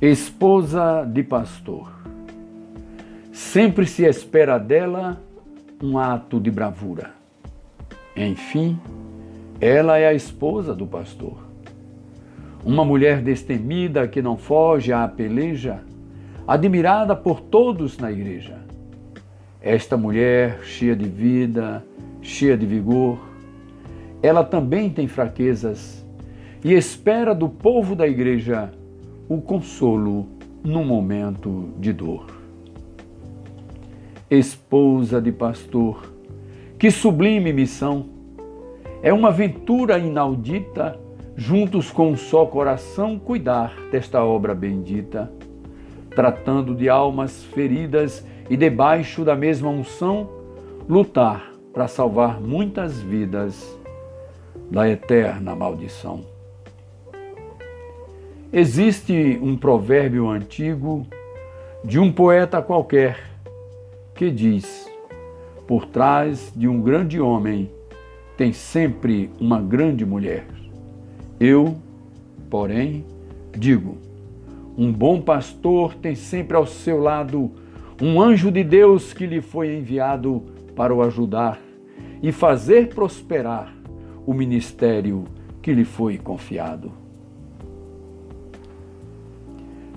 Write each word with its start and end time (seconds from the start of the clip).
Esposa 0.00 1.08
de 1.10 1.22
pastor. 1.22 1.90
Sempre 3.32 3.86
se 3.86 4.04
espera 4.04 4.58
dela 4.58 5.18
um 5.82 5.96
ato 5.96 6.38
de 6.38 6.50
bravura. 6.50 7.14
Enfim, 8.14 8.78
ela 9.58 9.96
é 9.96 10.06
a 10.06 10.12
esposa 10.12 10.74
do 10.74 10.86
pastor. 10.86 11.38
Uma 12.62 12.84
mulher 12.84 13.22
destemida 13.22 14.06
que 14.06 14.20
não 14.20 14.36
foge 14.36 14.92
à 14.92 15.08
peleja, 15.08 15.80
admirada 16.46 17.16
por 17.16 17.40
todos 17.40 17.96
na 17.96 18.12
igreja. 18.12 18.58
Esta 19.62 19.96
mulher, 19.96 20.60
cheia 20.62 20.94
de 20.94 21.08
vida, 21.08 21.82
cheia 22.20 22.54
de 22.54 22.66
vigor, 22.66 23.18
ela 24.22 24.44
também 24.44 24.90
tem 24.90 25.08
fraquezas 25.08 26.04
e 26.62 26.74
espera 26.74 27.34
do 27.34 27.48
povo 27.48 27.96
da 27.96 28.06
igreja 28.06 28.70
o 29.28 29.40
consolo 29.40 30.26
num 30.62 30.84
momento 30.84 31.70
de 31.78 31.92
dor. 31.92 32.26
Esposa 34.30 35.20
de 35.20 35.32
pastor, 35.32 36.12
que 36.78 36.90
sublime 36.90 37.52
missão! 37.52 38.06
É 39.02 39.12
uma 39.12 39.28
aventura 39.28 39.98
inaudita, 39.98 40.98
juntos 41.36 41.90
com 41.90 42.10
um 42.10 42.16
só 42.16 42.46
coração, 42.46 43.18
cuidar 43.18 43.74
desta 43.90 44.24
obra 44.24 44.54
bendita, 44.54 45.30
tratando 46.10 46.74
de 46.74 46.88
almas 46.88 47.44
feridas 47.44 48.26
e 48.48 48.56
debaixo 48.56 49.24
da 49.24 49.36
mesma 49.36 49.68
unção, 49.68 50.28
lutar 50.88 51.52
para 51.72 51.86
salvar 51.86 52.40
muitas 52.40 53.00
vidas 53.00 53.78
da 54.70 54.88
eterna 54.88 55.54
maldição. 55.54 56.35
Existe 58.52 59.38
um 59.42 59.56
provérbio 59.56 60.28
antigo 60.28 61.04
de 61.84 61.98
um 61.98 62.12
poeta 62.12 62.62
qualquer 62.62 63.18
que 64.14 64.30
diz: 64.30 64.88
Por 65.66 65.84
trás 65.86 66.52
de 66.54 66.68
um 66.68 66.80
grande 66.80 67.20
homem 67.20 67.68
tem 68.36 68.52
sempre 68.52 69.28
uma 69.40 69.60
grande 69.60 70.06
mulher. 70.06 70.46
Eu, 71.40 71.76
porém, 72.48 73.04
digo: 73.50 73.98
um 74.78 74.92
bom 74.92 75.20
pastor 75.20 75.94
tem 75.94 76.14
sempre 76.14 76.56
ao 76.56 76.66
seu 76.66 77.00
lado 77.00 77.50
um 78.00 78.22
anjo 78.22 78.52
de 78.52 78.62
Deus 78.62 79.12
que 79.12 79.26
lhe 79.26 79.40
foi 79.40 79.74
enviado 79.74 80.44
para 80.76 80.94
o 80.94 81.02
ajudar 81.02 81.60
e 82.22 82.30
fazer 82.30 82.90
prosperar 82.90 83.74
o 84.24 84.32
ministério 84.32 85.24
que 85.60 85.72
lhe 85.72 85.84
foi 85.84 86.16
confiado 86.16 87.05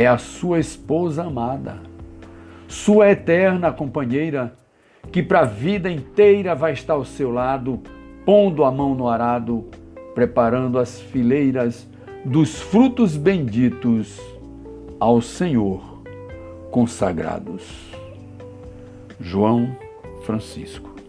é 0.00 0.06
a 0.06 0.16
sua 0.16 0.58
esposa 0.58 1.24
amada, 1.24 1.76
sua 2.66 3.10
eterna 3.10 3.70
companheira, 3.70 4.54
que 5.12 5.22
para 5.22 5.40
a 5.40 5.44
vida 5.44 5.90
inteira 5.90 6.54
vai 6.54 6.72
estar 6.72 6.94
ao 6.94 7.04
seu 7.04 7.30
lado, 7.30 7.78
pondo 8.24 8.64
a 8.64 8.70
mão 8.70 8.94
no 8.94 9.06
arado, 9.06 9.66
preparando 10.14 10.78
as 10.78 10.98
fileiras 10.98 11.86
dos 12.24 12.58
frutos 12.62 13.14
benditos 13.14 14.18
ao 14.98 15.20
Senhor 15.20 16.02
consagrados. 16.70 17.92
João 19.20 19.76
Francisco. 20.24 20.99